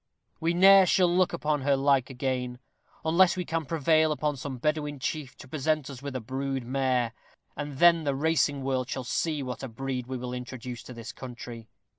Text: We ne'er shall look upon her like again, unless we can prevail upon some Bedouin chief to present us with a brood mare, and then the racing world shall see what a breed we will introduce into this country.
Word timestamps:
We 0.39 0.55
ne'er 0.55 0.87
shall 0.87 1.15
look 1.15 1.31
upon 1.31 1.61
her 1.61 1.75
like 1.77 2.09
again, 2.09 2.57
unless 3.05 3.37
we 3.37 3.45
can 3.45 3.65
prevail 3.65 4.11
upon 4.11 4.35
some 4.35 4.57
Bedouin 4.57 4.97
chief 4.97 5.37
to 5.37 5.47
present 5.47 5.91
us 5.91 6.01
with 6.01 6.15
a 6.15 6.19
brood 6.19 6.63
mare, 6.63 7.13
and 7.55 7.77
then 7.77 8.03
the 8.03 8.15
racing 8.15 8.63
world 8.63 8.89
shall 8.89 9.03
see 9.03 9.43
what 9.43 9.61
a 9.61 9.67
breed 9.67 10.07
we 10.07 10.17
will 10.17 10.33
introduce 10.33 10.81
into 10.81 10.95
this 10.95 11.11
country. 11.11 11.69